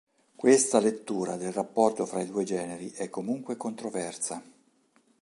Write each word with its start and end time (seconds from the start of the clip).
Questa 0.35 0.79
lettura 0.79 1.35
del 1.35 1.51
rapporto 1.51 2.07
fra 2.07 2.23
i 2.23 2.25
due 2.25 2.43
generi 2.43 2.89
è 2.91 3.07
comunque 3.11 3.55
controversa. 3.55 4.43